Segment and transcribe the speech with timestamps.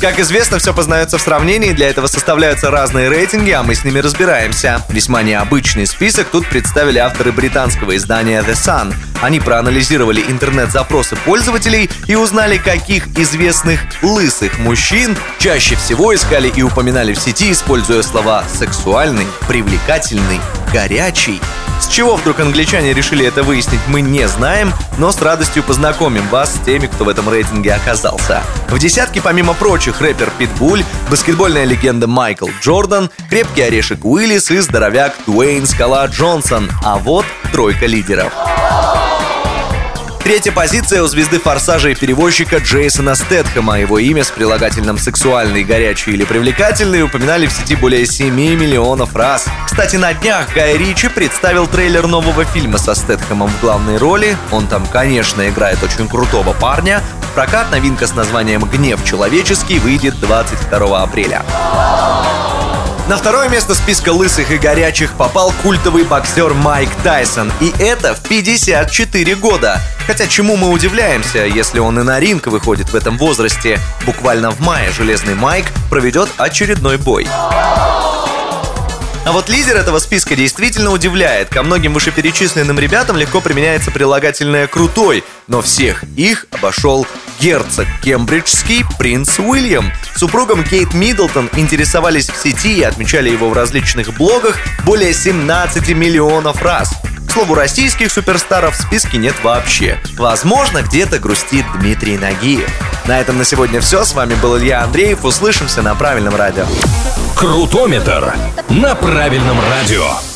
[0.00, 3.98] Как известно, все познается в сравнении, для этого составляются разные рейтинги, а мы с ними
[3.98, 4.82] разбираемся.
[4.90, 8.94] Весьма необычный список тут представили авторы британского издания The Sun.
[9.22, 17.14] Они проанализировали интернет-запросы пользователей и узнали, каких известных лысых мужчин чаще всего искали и упоминали
[17.14, 20.40] в сети, используя слова «сексуальный», «привлекательный»,
[20.74, 21.40] «горячий»,
[21.80, 26.54] с чего вдруг англичане решили это выяснить, мы не знаем, но с радостью познакомим вас
[26.54, 28.42] с теми, кто в этом рейтинге оказался.
[28.68, 35.14] В десятке, помимо прочих, рэпер Питбуль, баскетбольная легенда Майкл Джордан, крепкий орешек Уиллис и здоровяк
[35.26, 36.70] Дуэйн Скала Джонсон.
[36.84, 38.32] А вот тройка лидеров.
[40.26, 43.78] Третья позиция у звезды «Форсажа» и перевозчика Джейсона Стэтхэма.
[43.78, 49.46] Его имя с прилагательным «сексуальный», «горячий» или «привлекательный» упоминали в сети более 7 миллионов раз.
[49.66, 54.36] Кстати, на днях Гай Ричи представил трейлер нового фильма со Стэтхэмом в главной роли.
[54.50, 57.04] Он там, конечно, играет очень крутого парня.
[57.36, 61.44] прокат новинка с названием «Гнев человеческий» выйдет 22 апреля.
[63.08, 67.52] На второе место списка лысых и горячих попал культовый боксер Майк Тайсон.
[67.60, 69.80] И это в 54 года.
[70.08, 73.78] Хотя чему мы удивляемся, если он и на ринг выходит в этом возрасте.
[74.04, 77.28] Буквально в мае Железный Майк проведет очередной бой.
[79.26, 81.48] А вот лидер этого списка действительно удивляет.
[81.48, 87.06] Ко многим вышеперечисленным ребятам легко применяется прилагательное «крутой», но всех их обошел
[87.40, 89.92] герцог кембриджский принц Уильям.
[90.16, 96.62] Супругом Кейт Миддлтон интересовались в сети и отмечали его в различных блогах более 17 миллионов
[96.62, 96.94] раз.
[97.26, 99.98] К слову, российских суперстаров в списке нет вообще.
[100.16, 102.70] Возможно, где-то грустит Дмитрий Нагиев.
[103.06, 104.04] На этом на сегодня все.
[104.04, 105.24] С вами был Илья Андреев.
[105.24, 106.66] Услышимся на правильном радио.
[107.34, 108.34] Крутометр
[108.68, 110.35] на правильном радио.